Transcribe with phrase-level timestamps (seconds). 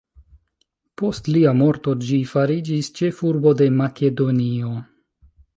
[1.01, 4.77] Post lia morto ĝi fariĝis ĉefurbo de Makedonio.